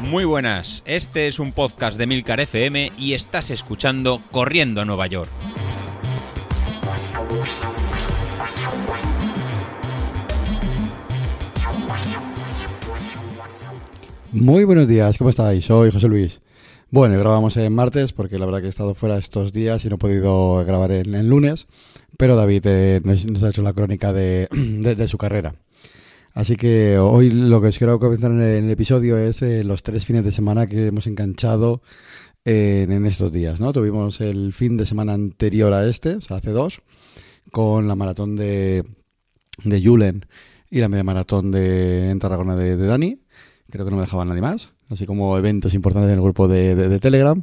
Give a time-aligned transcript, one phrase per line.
[0.00, 5.06] Muy buenas, este es un podcast de Milcar FM y estás escuchando Corriendo a Nueva
[5.08, 5.30] York.
[14.32, 15.64] Muy buenos días, ¿cómo estáis?
[15.64, 16.40] Soy José Luis.
[16.90, 19.96] Bueno, grabamos en martes porque la verdad que he estado fuera estos días y no
[19.96, 21.66] he podido grabar en, lunes,
[22.16, 24.48] pero David eh, nos, ha hecho la crónica de,
[25.08, 25.54] su carrera.
[26.36, 30.04] Así que hoy lo que os quiero comentar en el, episodio es eh, los tres
[30.04, 31.82] fines de semana que hemos enganchado
[32.44, 33.58] en, estos días.
[33.58, 33.72] ¿no?
[33.72, 36.82] Tuvimos el fin de semana anterior a este, o sea, hace dos,
[37.50, 38.84] con la maratón de,
[39.64, 40.26] de Julen
[40.70, 43.18] y la media maratón de, en Tarragona de, de Dani.
[43.70, 46.98] Creo que no me dejaba nadie más así como eventos importantes en el grupo de,
[47.00, 47.42] Telegram.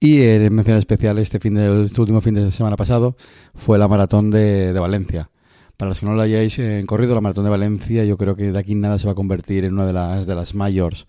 [0.00, 3.16] Y en mención especial este fin de, este último fin de semana pasado
[3.54, 5.30] fue la maratón de, Valencia.
[5.76, 8.52] Para los que no lo hayáis eh, corrido, la maratón de Valencia, yo creo que
[8.52, 11.06] de aquí nada se va a convertir en una de las de las mayores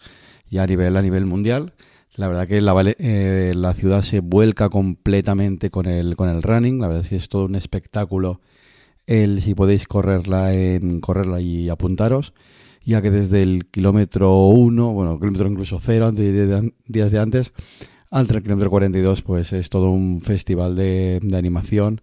[0.50, 1.74] ya a nivel a nivel mundial.
[2.16, 6.80] La verdad que la, eh, la ciudad se vuelca completamente con el con el running.
[6.80, 8.41] La verdad es que es todo un espectáculo
[9.05, 12.34] el si podéis correrla en correrla y apuntaros
[12.85, 17.52] ya que desde el kilómetro 1, bueno, kilómetro incluso 0, días de antes,
[18.12, 22.02] hasta el kilómetro 42, pues es todo un festival de, animación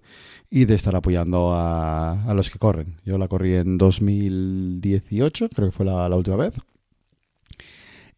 [0.55, 2.97] y de estar apoyando a, los que corren.
[3.07, 6.53] Yo la corrí en 2018, creo que fue la, última vez.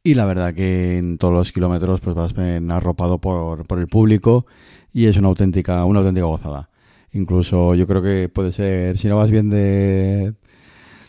[0.02, 3.86] Y la verdad que en todos los kilómetros pues vas bien arropado por, por el
[3.86, 4.46] público
[4.92, 6.70] y es una auténtica, una auténtica gozada.
[7.12, 10.34] Incluso yo creo que puede ser, si no vas bien de,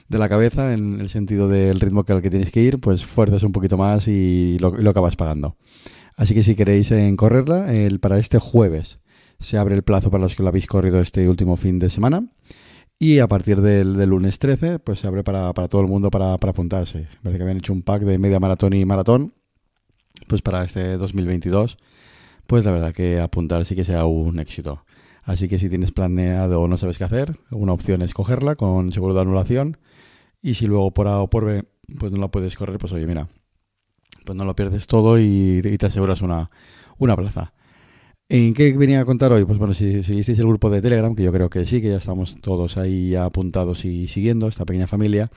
[0.07, 3.03] de la cabeza en el sentido del ritmo que al que tienes que ir, pues
[3.03, 5.57] fuerzas un poquito más y lo, acabas pagando.
[6.15, 8.99] Así que si queréis en correrla, el, para este jueves
[9.39, 12.27] se abre el plazo para los que lo habéis corrido este último fin de semana.
[12.97, 16.51] Y a partir del, lunes 13, pues se abre para, todo el mundo para, para
[16.51, 17.07] apuntarse.
[17.21, 19.33] Parece que habían hecho un pack de media maratón y maratón,
[20.27, 21.77] pues para este 2022.
[22.47, 24.85] Pues la verdad que apuntar sí que sea un éxito.
[25.23, 28.91] Así que si tienes planeado o no sabes qué hacer, una opción es cogerla con
[28.91, 29.77] seguro de anulación
[30.41, 31.65] y si luego por A o por B,
[31.97, 33.27] pues no la puedes correr, pues oye, mira,
[34.23, 36.51] pues no lo pierdes todo y, te aseguras una,
[36.99, 37.53] una plaza.
[38.27, 39.45] ¿En qué venía a contar hoy?
[39.45, 41.97] Pues bueno, si seguisteis el grupo de Telegram, que yo creo que sí, que ya
[41.97, 45.29] estamos todos ahí apuntados y siguiendo esta pequeña familia,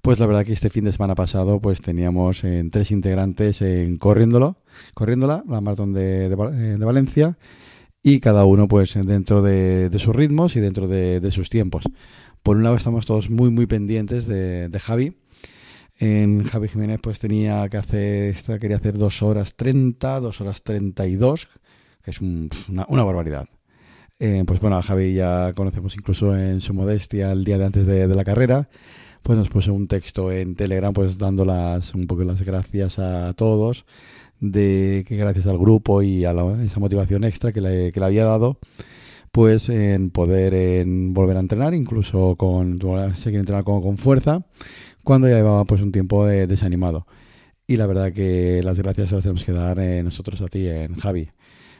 [0.00, 3.96] pues la verdad que este fin de semana pasado pues teníamos en tres integrantes en
[3.96, 4.56] corriéndolo,
[4.94, 7.36] corriéndola, la maratón de, de, eh, Valencia,
[8.02, 11.84] y cada uno pues dentro de, sus ritmos y dentro de sus tiempos.
[12.44, 15.16] Por un lado estamos todos muy, muy pendientes de, Javi.
[15.96, 21.48] En Javi Jiménez pues tenía que hacer, quería hacer dos horas 30, dos horas 32,
[22.04, 23.46] que es una, barbaridad.
[24.18, 27.86] Eh, pues bueno, a Javi ya conocemos incluso en su modestia el día de antes
[27.86, 28.68] de, la carrera.
[29.22, 33.86] Pues nos puso un texto en Telegram pues dando un poco las gracias a todos
[34.40, 36.32] de que gracias al grupo y a
[36.62, 38.58] esa motivación extra que le, que le había dado
[39.34, 42.78] pues en poder volver a entrenar, incluso con
[43.16, 44.46] seguir entrenando con, con, fuerza,
[45.02, 47.04] cuando ya llevaba pues un tiempo eh, desanimado.
[47.66, 50.94] Y la verdad que las gracias las tenemos que dar eh, nosotros a ti, en
[50.96, 51.30] Javi.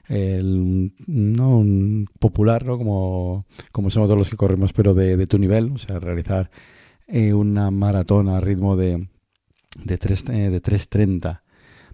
[0.09, 2.77] El, no un popular, ¿no?
[2.79, 6.51] Como, como somos todos los que corremos, pero de, tu nivel, o sea, realizar
[7.07, 9.09] eh, una maratón a ritmo de,
[9.83, 11.41] de, 3, de 3.30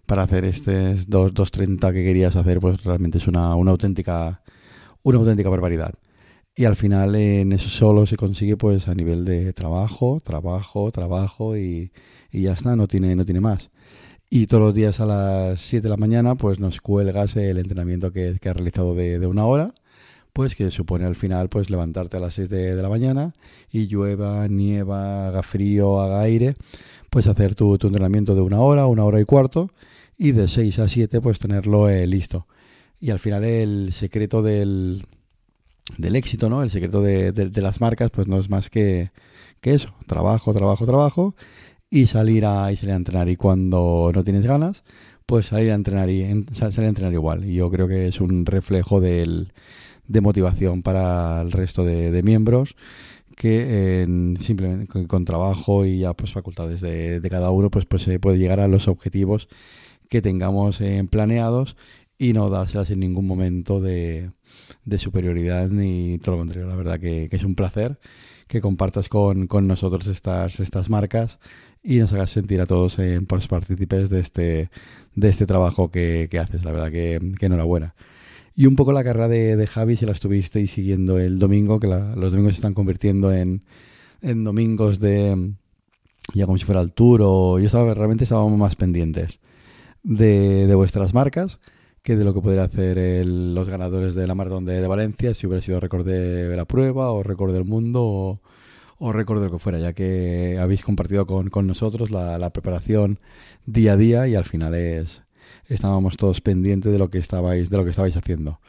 [0.07, 4.43] para hacer este 2.30 que querías hacer, pues realmente es una, una auténtica
[5.03, 5.95] una auténtica barbaridad.
[6.55, 11.57] Y al final en eso solo se consigue pues a nivel de trabajo, trabajo, trabajo
[11.57, 11.93] y,
[12.33, 13.71] ya está, no tiene, no tiene más.
[14.33, 18.13] Y todos los días a las 7 de la mañana pues nos cuelgas el entrenamiento
[18.13, 19.75] que, que has realizado de, una hora,
[20.33, 23.33] pues que supone al final pues levantarte a las 6 de, la mañana
[23.73, 26.55] y llueva, nieva, haga frío, haga aire,
[27.11, 29.73] pues hacer tu, tu entrenamiento de una hora, una hora y cuarto
[30.17, 32.47] y de 6 a 7 pues tenerlo eh, listo.
[33.01, 35.07] Y al final el secreto del,
[35.99, 36.63] del éxito, ¿no?
[36.63, 39.11] El secreto de, de, las marcas, pues no es más que,
[39.61, 39.93] que, eso.
[40.07, 41.35] Trabajo, trabajo, trabajo
[41.91, 43.29] y salir a, y salir a entrenar.
[43.29, 44.83] Y cuando no tienes ganas,
[45.27, 46.23] pues salir a entrenar y
[46.53, 47.45] salir a entrenar igual.
[47.45, 49.53] Y yo creo que es un reflejo del,
[50.07, 52.77] de motivación para el resto de, miembros
[53.37, 54.07] que
[54.41, 58.37] simplemente con, trabajo y ya pues facultades de, de, cada uno pues pues se puede
[58.37, 59.49] llegar a los objetivos
[60.11, 61.77] que tengamos eh, planeados
[62.19, 64.33] y no dárselas en ningún momento de,
[64.99, 66.69] superioridad ni todo lo contrario.
[66.69, 67.99] La verdad que, es un placer
[68.47, 71.39] que compartas con, nosotros estas, estas marcas
[71.83, 74.71] y nos hagas sentir a todos en, por partícipes de este,
[75.15, 76.65] de este trabajo que, haces.
[76.65, 77.95] La verdad que, enhorabuena.
[78.55, 82.31] Y un poco la carrera de, Javi, si la estuvisteis siguiendo el domingo, que los
[82.31, 83.63] domingos se están convirtiendo en,
[84.21, 85.55] en domingos de,
[86.35, 89.41] ya como si fuera el tour o yo estaba realmente estábamos más pendientes
[90.03, 91.59] de, de vuestras marcas
[92.03, 95.63] que de lo que podrían hacer los ganadores de la maratón de, Valencia, si hubiera
[95.63, 98.41] sido récord de la prueba o récord del mundo o,
[99.01, 102.51] o récord de lo que fuera, ya que habéis compartido con, con nosotros la, la,
[102.51, 103.19] preparación
[103.65, 105.23] día a día y al final es
[105.69, 108.61] estábamos todos pendientes de lo que estabais de lo que haciendo.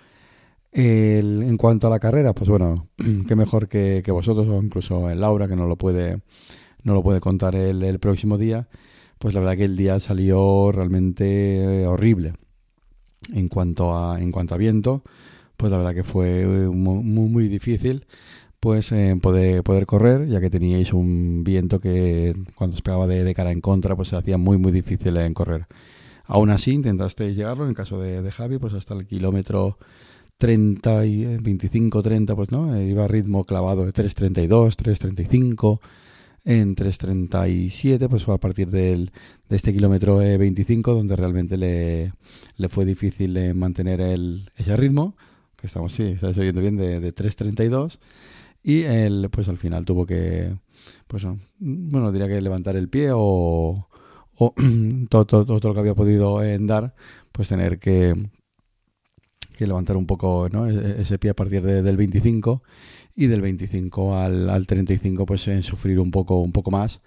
[0.72, 2.88] en cuanto a la carrera, pues bueno,
[3.28, 6.22] qué mejor que, que vosotros o incluso en Laura que no lo puede
[6.84, 8.70] no lo puede contar el, el próximo día.
[9.20, 12.34] Pues la verdad que el día salió realmente horrible
[13.34, 15.04] en cuanto a, en cuanto a viento,
[15.58, 18.06] pues la verdad que fue muy, muy difícil
[18.62, 23.34] pues eh, poder, poder correr, ya que teníais un viento que cuando se pegaba de,
[23.34, 25.66] cara en contra, pues se hacía muy muy difícil en correr.
[26.26, 29.80] Aún así intentasteis llegarlo, en el caso de, de Javi, pues hasta el kilómetro
[30.38, 35.80] 30 y 25, 30, pues no, eh, iba a ritmo clavado de 3.32, 3.35,
[36.46, 39.12] en 3.37, pues fue a partir del,
[39.50, 42.14] de este kilómetro 25 donde realmente le,
[42.58, 45.16] le fue difícil eh, mantener el, ese ritmo,
[45.56, 47.98] que estamos, sí, estáis oyendo bien, de, de 3.32
[48.64, 50.56] y él pues al final tuvo que,
[51.08, 51.26] pues
[51.60, 53.88] bueno, diría que levantar el pie o,
[55.10, 56.96] todo, todo, todo, lo que había podido en dar,
[57.32, 58.16] pues tener que,
[59.58, 60.68] que levantar un poco ¿no?
[60.68, 62.64] E, e, ese pie a partir de, del 25
[63.16, 67.02] y del 25 al, al 35 pues en sufrir un poco un poco más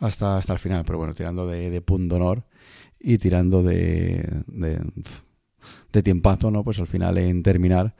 [0.00, 2.44] hasta hasta el final pero bueno tirando de, de punto honor
[2.98, 4.80] y tirando de, de,
[5.92, 7.94] de tiempazo no pues al final en terminar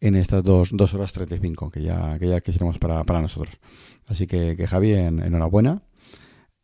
[0.00, 3.58] en estas dos, dos horas 35 que ya que ya quisiéramos para, para nosotros
[4.08, 5.82] así que, que Javi en, enhorabuena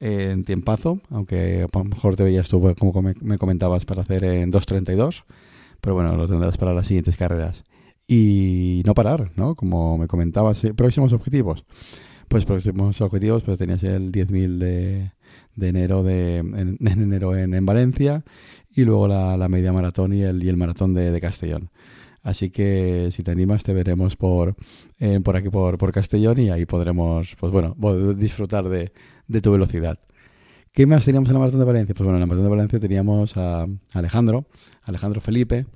[0.01, 4.25] en tiempazo aunque a lo mejor te veías tú como me, me comentabas para hacer
[4.25, 5.25] en 2.32
[5.81, 7.65] pero bueno lo tendrás para las siguientes carreras
[8.07, 9.55] y no parar, ¿no?
[9.55, 11.65] Como me comentabas, eh, próximos objetivos.
[12.29, 15.13] Pues próximos objetivos, pues tenías el 10.000 de,
[15.57, 18.25] de enero de, en, en enero en, en, Valencia
[18.75, 21.71] y luego la, la, media maratón y el, y el maratón de, de, Castellón.
[22.25, 24.57] Así que si te animas te veremos por,
[24.99, 27.77] eh, por aquí por, por Castellón y ahí podremos, pues bueno,
[28.17, 28.93] disfrutar de,
[29.29, 29.99] de tu velocidad.
[30.73, 31.95] ¿Qué más teníamos en la Maratón de Valencia?
[31.95, 34.47] Pues bueno, en la Maratón de Valencia teníamos a Alejandro,
[34.83, 35.67] Alejandro Felipe,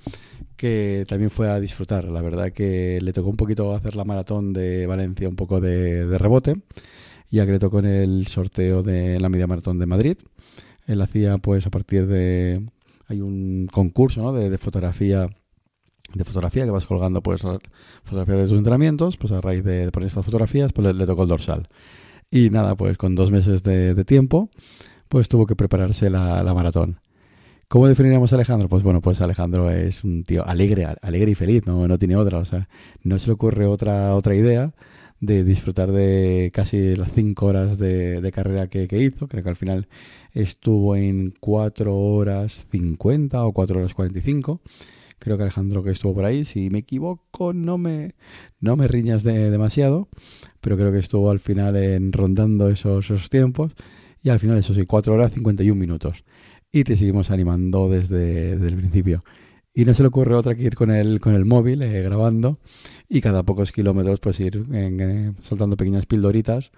[0.56, 2.04] que también fue a disfrutar.
[2.06, 6.06] La verdad que le tocó un poquito hacer la Maratón de Valencia un poco de,
[6.06, 6.62] de rebote,
[7.30, 10.16] ya que le tocó en el sorteo de la Media Maratón de Madrid.
[10.86, 12.66] Él hacía pues a partir de...
[13.06, 14.32] Hay un concurso ¿no?
[14.32, 15.28] de, de fotografía
[16.14, 17.42] de fotografía que vas colgando pues
[18.04, 21.28] fotografías de tus entrenamientos, pues a raíz de, poner estas fotografías pues le, tocó el
[21.28, 21.68] dorsal.
[22.30, 24.50] Y nada, pues con dos meses de, tiempo,
[25.08, 27.00] pues tuvo que prepararse la, la, maratón.
[27.68, 28.68] ¿Cómo definiríamos a Alejandro?
[28.68, 32.38] Pues bueno, pues Alejandro es un tío alegre, alegre y feliz, no, no tiene otra,
[32.38, 32.68] o sea,
[33.02, 34.72] no se le ocurre otra, otra idea
[35.20, 39.28] de disfrutar de casi las cinco horas de, carrera que, hizo.
[39.28, 39.88] Creo que al final
[40.32, 44.60] estuvo en 4 horas 50 o 4 horas 45.
[45.18, 48.14] Creo que Alejandro que estuvo por ahí, si me equivoco, no me,
[48.60, 50.08] no me riñas de, demasiado,
[50.60, 53.74] pero creo que estuvo al final en rondando esos, esos tiempos
[54.22, 56.24] y al final eso sí, 4 horas 51 minutos.
[56.70, 59.24] Y te seguimos animando desde, desde, el principio.
[59.72, 62.58] Y no se le ocurre otra que ir con el, con el móvil eh, grabando
[63.08, 66.72] y cada pocos kilómetros pues ir en, eh, soltando pequeñas pildoritas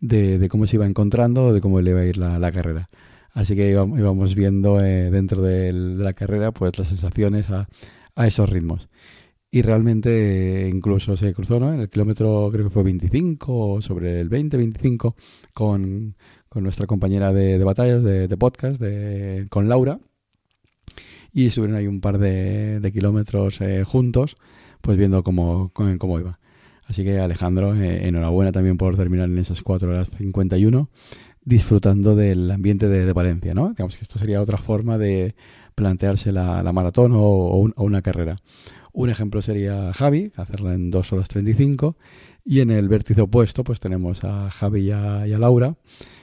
[0.00, 2.90] de, de, cómo se iba encontrando de cómo le iba a ir la, la carrera.
[3.34, 7.68] Así que íbamos, viendo eh, dentro de, la carrera pues las sensaciones a,
[8.26, 8.88] esos ritmos.
[9.50, 11.72] Y realmente eh, incluso se cruzó ¿no?
[11.72, 15.16] en el kilómetro, creo que fue 25 o sobre el 20, 25,
[15.52, 16.16] con,
[16.48, 19.98] con nuestra compañera de, batallas, de, podcast, de, con Laura.
[21.32, 24.36] Y estuvieron ahí un par de, de kilómetros eh, juntos,
[24.82, 26.38] pues viendo cómo, cómo, iba.
[26.84, 30.90] Así que Alejandro, eh, enhorabuena también por terminar en esas 4 horas 51
[31.44, 33.70] disfrutando del ambiente de, Valencia, ¿no?
[33.70, 35.34] Digamos que esto sería otra forma de
[35.74, 38.36] plantearse la, la maratón o, o, un, o, una carrera.
[38.92, 41.96] Un ejemplo sería Javi, hacerla en 2 horas 35,
[42.44, 45.76] y en el vértice opuesto pues tenemos a Javi y a, Laura,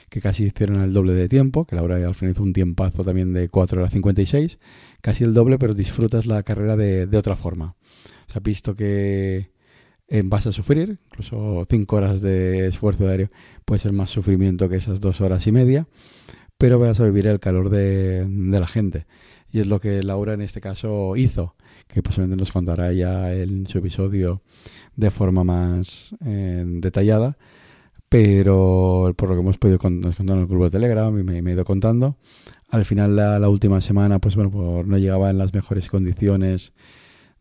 [0.08, 3.32] que casi hicieron el doble de tiempo, que Laura al final hizo un tiempazo también
[3.32, 4.58] de 4 horas 56,
[5.00, 7.74] casi el doble, pero disfrutas la carrera de, de otra forma.
[8.28, 9.50] Se ha visto que
[10.12, 13.30] eh, vas a sufrir, incluso 5 horas de esfuerzo diario
[13.64, 15.86] puede ser más sufrimiento que esas 2 horas y media,
[16.58, 19.06] pero vas a vivir el calor de, la gente.
[19.52, 21.54] Y es lo que Laura en este caso hizo,
[21.86, 24.42] que posiblemente nos contará ya en su episodio
[24.96, 27.38] de forma más eh, detallada,
[28.08, 31.52] pero por lo que hemos podido contar en el grupo de Telegram y me, me
[31.52, 32.16] he ido contando,
[32.68, 36.72] al final la, la, última semana, pues bueno, pues no llegaba en las mejores condiciones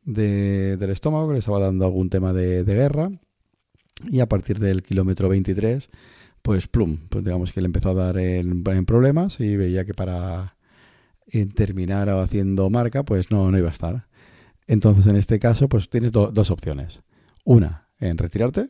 [0.04, 3.10] de, del estómago, que le estaba dando algún tema de, guerra.
[4.10, 5.90] Y a partir del kilómetro 23,
[6.42, 10.56] pues plum, pues digamos que le empezó a dar en, problemas y veía que para
[11.56, 14.08] terminar haciendo marca, pues no, no iba a estar.
[14.68, 17.02] Entonces, en este caso, pues tienes dos opciones.
[17.44, 18.70] Una, en retirarte,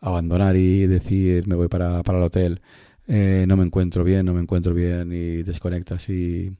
[0.00, 2.60] abandonar y decir me voy para, para el hotel,
[3.06, 6.56] eh, no me encuentro bien, no me encuentro bien y desconectas y,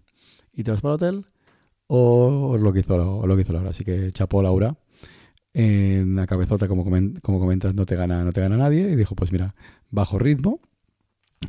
[0.53, 1.27] y te vas para el hotel.
[1.87, 3.71] O, lo que hizo lo Laura.
[3.71, 4.77] Así que chapó Laura.
[5.53, 8.91] En la cabezota, como, como comentas, no te gana, no te gana nadie.
[8.91, 9.55] Y dijo, pues mira,
[9.91, 10.61] bajo ritmo,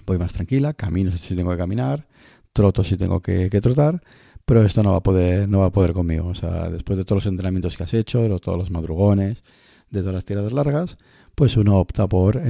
[0.06, 2.08] voy más tranquila, camino si tengo que caminar,
[2.54, 4.02] troto si tengo que, trotar,
[4.46, 6.28] pero esto no va a poder, no va a poder conmigo.
[6.28, 9.44] O sea, después de todos los entrenamientos que has hecho, de todos los madrugones,
[9.90, 10.98] de todas las tiradas largas,
[11.36, 12.42] pues uno opta por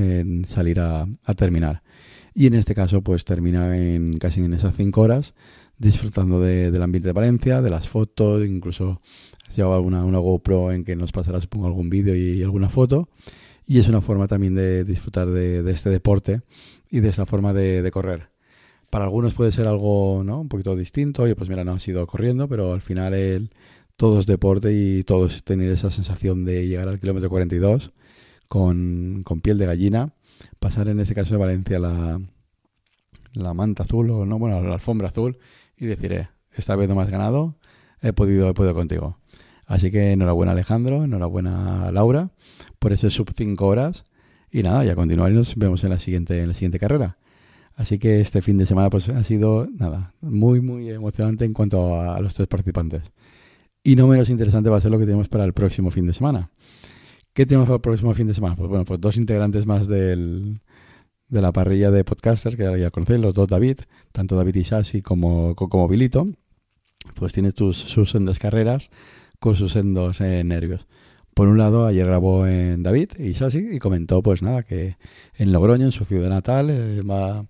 [0.48, 1.82] salir a, terminar.
[2.34, 5.34] Y en este caso, pues termina en casi en esas cinco horas,
[5.78, 9.02] disfrutando del ambiente de Valencia, de las fotos, incluso
[9.56, 13.10] llevaba una, una GoPro en que nos pasará, algún vídeo y, alguna foto.
[13.68, 16.42] Y es una forma también de disfrutar de, este deporte
[16.90, 18.30] y de esta forma de, correr.
[18.90, 20.42] Para algunos puede ser algo ¿no?
[20.42, 23.50] un poquito distinto, oye, pues mira, no ha sido corriendo, pero al final el,
[23.98, 27.92] todo es deporte y todo es tener esa sensación de llegar al kilómetro 42
[28.48, 30.14] con, con piel de gallina,
[30.60, 32.22] pasar en este caso de Valencia la,
[33.34, 35.40] la manta azul o no, bueno, la alfombra azul
[35.78, 37.56] y decir, eh, esta vez no me has ganado,
[38.02, 39.18] he podido, he podido contigo.
[39.66, 42.30] Así que enhorabuena Alejandro, enhorabuena Laura
[42.80, 44.04] por ese sub 5 horas.
[44.52, 47.18] Y nada, ya continuar y nos vemos en la siguiente, en la siguiente carrera.
[47.76, 52.00] Así que este fin de semana pues ha sido nada, muy muy emocionante en cuanto
[52.00, 53.04] a, los tres participantes.
[53.84, 56.14] Y no menos interesante va a ser lo que tenemos para el próximo fin de
[56.14, 56.52] semana.
[57.34, 58.56] ¿Qué tenemos para el próximo fin de semana?
[58.56, 60.62] Pues bueno, pues dos integrantes más del,
[61.28, 63.80] de la parrilla de podcasters, que ya conocéis, los dos David,
[64.12, 66.28] tanto David Isasi como, como Bilito,
[67.16, 68.90] pues tiene tus, sus sendas carreras
[69.40, 70.88] con sus sendos eh, nervios.
[71.34, 74.98] Por un lado, ayer grabó en David Isasi y comentó, pues nada, que
[75.36, 77.46] en Logroño, en su ciudad natal, eh, va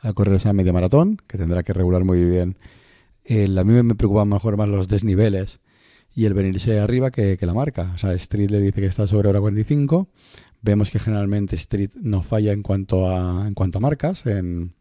[0.00, 2.58] a correr esa media maratón, que tendrá que regular muy bien.
[3.28, 5.60] a mí me preocupan mejor más los desniveles
[6.14, 7.92] y el venirse arriba que, que, la marca.
[7.94, 10.08] O sea, Street le dice que está sobre hora 45.
[10.62, 14.74] Vemos que generalmente Street no falla en cuanto a, en cuanto a marcas, en,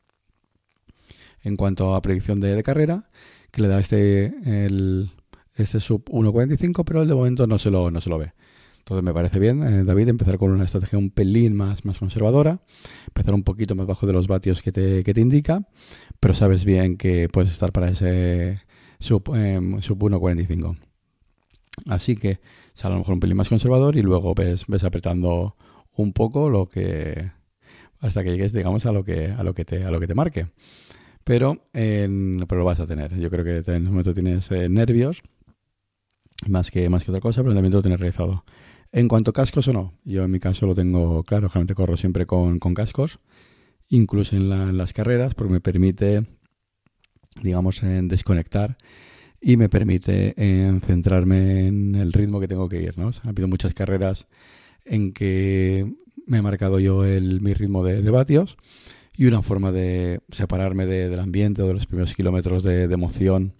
[1.41, 3.09] en cuanto a predicción de, carrera,
[3.51, 4.33] que le da este,
[5.55, 8.33] este sub 1.45, pero de momento no se lo, no se lo ve.
[8.79, 12.59] Entonces me parece bien, eh, David, empezar con una estrategia un pelín más, más conservadora,
[13.07, 15.61] empezar un poquito más bajo de los vatios que te, que te indica,
[16.19, 18.61] pero sabes bien que puedes estar para ese
[18.99, 20.77] sub, em, sub 1.45.
[21.87, 22.39] Así que
[22.73, 25.55] sale a lo mejor un pelín más conservador y luego ves, ves apretando
[26.01, 27.31] un poco lo que
[27.99, 30.15] hasta que llegues digamos a lo que a lo que te a lo que te
[30.15, 30.47] marque
[31.23, 35.21] pero pero lo vas a tener yo creo que en este momento tienes eh, nervios
[36.47, 38.43] más que más que otra cosa pero también lo tienes realizado
[38.91, 41.97] en cuanto a cascos o no yo en mi caso lo tengo claro generalmente corro
[41.97, 43.19] siempre con, cascos
[43.89, 46.23] incluso en, las carreras porque me permite
[47.41, 48.77] digamos en desconectar
[49.41, 52.97] y me permite en centrarme en el ritmo que tengo que ir.
[52.97, 53.07] ¿no?
[53.07, 54.27] ha habido muchas carreras
[54.85, 55.93] en que
[56.25, 58.57] me he marcado yo el, mi ritmo de, vatios
[59.17, 63.53] y una forma de separarme del ambiente o de los primeros kilómetros de, emoción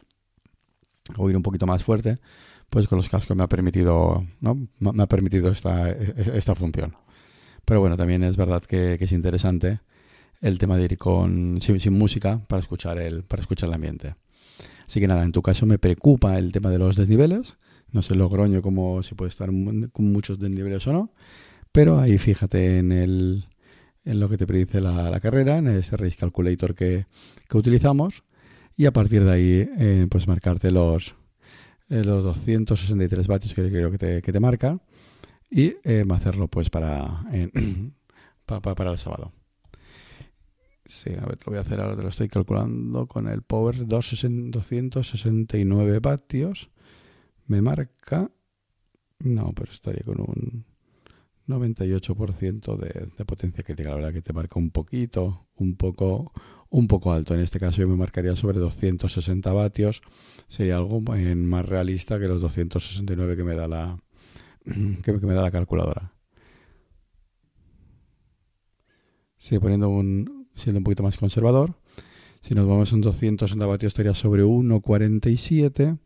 [1.18, 2.20] o ir un poquito más fuerte,
[2.70, 4.68] pues con los cascos me ha permitido, ¿no?
[4.80, 6.96] me ha permitido esta, esta función.
[7.66, 9.80] Pero bueno, también es verdad que, es interesante
[10.42, 14.16] el tema de ir con sin, sin, música para escuchar el para escuchar el ambiente.
[14.88, 17.58] Así que nada, en tu caso me preocupa el tema de los desniveles,
[17.92, 21.12] no sé Logroño como si puede estar con muchos desniveles o no,
[21.72, 23.46] pero ahí fíjate en, el,
[24.06, 27.06] en lo que te predice la, carrera, en ese race calculator que,
[27.54, 28.24] utilizamos
[28.78, 31.16] y a partir de ahí eh, pues marcarte los,
[31.90, 34.80] eh, los 263 vatios que creo que te, que te marca
[35.50, 37.26] y eh, hacerlo pues para,
[38.46, 39.34] para el sábado.
[40.86, 43.44] Sí, a ver, te lo voy a hacer ahora, te lo estoy calculando con el
[43.44, 46.72] Power 269 vatios
[47.50, 48.32] me marca...
[49.20, 50.66] No, pero estaría con un
[51.50, 53.90] 98% de, potencia crítica.
[53.90, 56.32] La verdad que te marca un poquito, un poco,
[56.70, 57.34] un poco alto.
[57.34, 60.02] En este caso yo me marcaría sobre 260 vatios.
[60.48, 64.00] Sería algo más realista que los 269 que me da la,
[65.04, 66.14] que, me da la calculadora.
[69.38, 71.76] Sigue poniendo un, siendo un poquito más conservador.
[72.42, 75.98] Si nos vamos en 260 vatios estaría sobre 1,47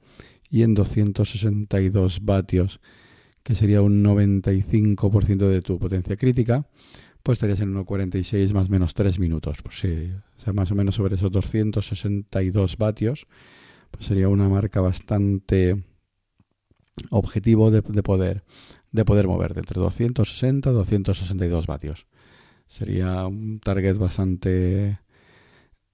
[0.53, 2.79] y en 262 vatios,
[3.41, 6.67] que sería un 95% de tu potencia crítica,
[7.23, 9.57] pues estarías en 1.46 más o menos 3 minutos.
[9.63, 13.25] Pues sí, o sea, más o menos sobre esos 262 vatios,
[13.89, 15.83] pues sería una marca bastante
[17.09, 18.43] objetivo de, poder
[18.91, 22.05] de poder moverte entre 260 y 262 vatios.
[22.67, 24.99] Sería un target bastante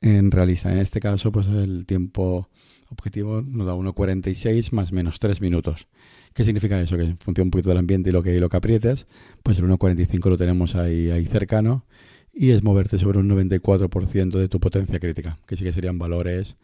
[0.01, 0.69] en realista.
[0.69, 2.49] En este caso, pues el tiempo
[2.89, 5.87] objetivo nos da 1.46 más menos 3 minutos.
[6.33, 6.97] ¿Qué significa eso?
[6.97, 9.07] Que en función un poquito del ambiente y lo que, lo que aprietes,
[9.43, 11.85] pues el 1.45 lo tenemos ahí, ahí cercano
[12.33, 16.55] y es moverte sobre un 94% de tu potencia crítica, que sí que serían valores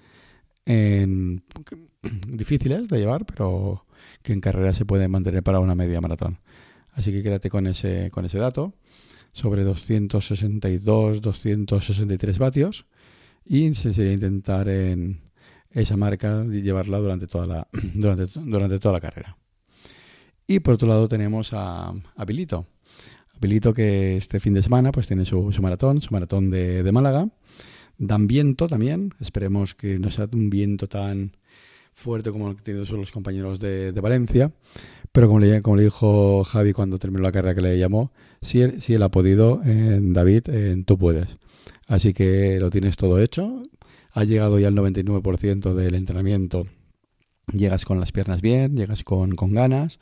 [2.28, 3.86] difíciles de llevar, pero
[4.22, 6.40] que en carrera se pueden mantener para una media maratón.
[6.94, 8.74] Así que quédate con ese, con ese dato,
[9.34, 12.86] sobre 262, 263 vatios,
[13.46, 15.25] y se sería intentar en
[15.76, 19.38] esa marca llevarla durante toda la, durante, durante toda la carrera.
[20.48, 22.68] Y por otro lado tenemos a, a Bilito.
[23.40, 27.28] Bilito que este fin de semana pues tiene su, maratón, su maratón de, de Málaga.
[27.98, 31.32] Dan viento también, esperemos que no sea un viento tan
[31.94, 34.52] fuerte como lo que tienen los compañeros de, Valencia,
[35.12, 38.62] pero como le, como le dijo Javi cuando terminó la carrera que le llamó, si
[38.62, 41.38] él, si él ha podido, en David, en tú puedes.
[41.88, 43.64] Así que lo tienes todo hecho,
[44.16, 46.68] ha llegado ya el 99% del entrenamiento,
[47.52, 50.00] llegas con las piernas bien, llegas con, ganas,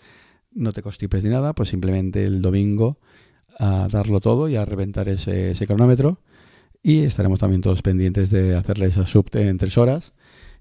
[0.54, 3.00] no te constipes ni nada, pues simplemente el domingo
[3.58, 6.20] a darlo todo y a reventar ese, cronómetro.
[6.84, 10.14] Y estaremos también todos pendientes de hacerle esa sub en tres horas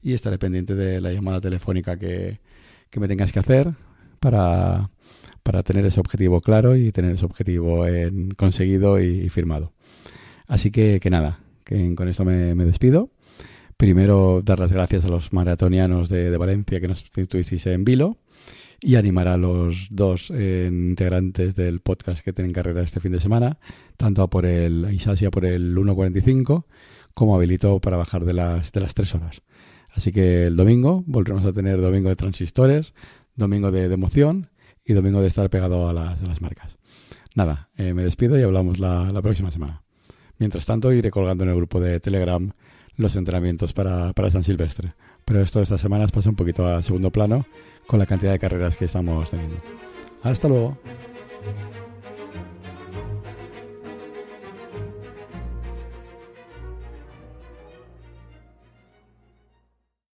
[0.02, 2.40] y estaré pendiente de la llamada telefónica que,
[2.88, 3.74] que me tengas que hacer
[4.18, 4.88] para,
[5.42, 7.84] para, tener ese objetivo claro y tener ese objetivo
[8.36, 9.74] conseguido y, firmado.
[10.46, 13.10] Así que, que nada, que con esto me, despido.
[13.82, 18.16] Primero, dar las gracias a los maratonianos de, de Valencia que nos tuvisteis en Vilo
[18.80, 23.18] y animar a los dos eh, integrantes del podcast que tienen carrera este fin de
[23.18, 23.58] semana,
[23.96, 26.64] tanto a por el a Isasia por el 1.45
[27.12, 29.42] como habilito para bajar de las, de las 3 horas.
[29.90, 32.94] Así que el domingo volveremos a tener domingo de transistores,
[33.34, 34.50] domingo de, emoción
[34.84, 36.78] y domingo de estar pegado a las, a las marcas.
[37.34, 39.82] Nada, eh, me despido y hablamos la, la, próxima semana.
[40.38, 42.48] Mientras tanto, iré colgando en el grupo de Telegram
[43.02, 44.94] los entrenamientos para, para San Silvestre.
[45.24, 47.46] Pero esto estas semanas pasa un poquito a segundo plano
[47.86, 49.56] con la cantidad de carreras que estamos teniendo.
[50.22, 50.78] Hasta luego.